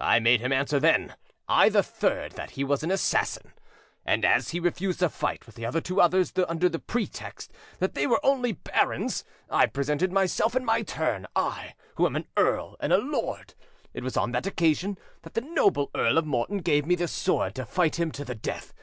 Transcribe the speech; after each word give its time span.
I 0.00 0.18
made 0.18 0.40
him 0.40 0.52
answer 0.52 0.80
then, 0.80 1.14
I 1.48 1.68
the 1.68 1.84
third, 1.84 2.32
that 2.32 2.50
he 2.58 2.64
was 2.64 2.82
an 2.82 2.90
assassin. 2.90 3.52
And 4.04 4.24
as 4.24 4.48
he 4.50 4.58
refused 4.58 4.98
to 4.98 5.08
fight 5.08 5.46
with 5.46 5.54
the 5.54 5.80
two 5.80 6.00
others 6.00 6.32
under 6.48 6.68
the 6.68 6.80
pretext 6.80 7.52
that 7.78 7.94
they 7.94 8.04
were 8.08 8.18
only 8.26 8.50
barons, 8.50 9.22
I 9.48 9.66
presented 9.66 10.10
myself 10.10 10.56
in 10.56 10.64
my 10.64 10.82
turn, 10.82 11.28
I 11.36 11.76
who 11.94 12.04
am 12.06 12.24
earl 12.36 12.74
and 12.80 12.92
lord. 12.92 13.54
It 13.94 14.02
was 14.02 14.16
on 14.16 14.32
that 14.32 14.48
occasion 14.48 14.98
that 15.22 15.34
the 15.34 15.40
noble 15.40 15.92
Earl 15.94 16.18
of 16.18 16.26
Morton 16.26 16.58
gave 16.58 16.84
me 16.84 16.96
this 16.96 17.12
good 17.16 17.22
sword 17.22 17.54
to 17.54 17.64
fight 17.64 17.96
him 18.00 18.10
to 18.10 18.24
the 18.24 18.34
death. 18.34 18.74